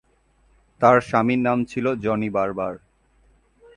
তার 0.81 0.97
স্বামীর 1.01 1.39
নাম 1.39 1.59
ছিল 1.65 1.85
জনি 1.95 2.29
বারবার। 2.29 2.73